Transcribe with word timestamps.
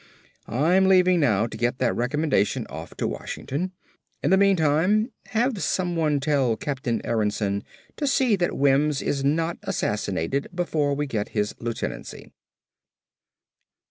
I'm 0.47 0.87
leaving 0.87 1.19
now 1.19 1.45
to 1.45 1.55
get 1.55 1.77
that 1.77 1.95
recommendation 1.95 2.65
off 2.71 2.97
to 2.97 3.07
Washington. 3.07 3.71
In 4.23 4.31
the 4.31 4.35
meantime, 4.37 5.11
have 5.27 5.61
someone 5.61 6.19
tell 6.19 6.57
Captain 6.57 7.01
Aronsen 7.05 7.63
to 7.97 8.07
see 8.07 8.35
that 8.37 8.57
Wims 8.57 9.03
is 9.03 9.23
not 9.23 9.59
assassinated 9.61 10.47
before 10.55 10.95
we 10.95 11.05
get 11.05 11.27
him 11.29 11.33
his 11.39 11.53
lieutenancy." 11.59 12.31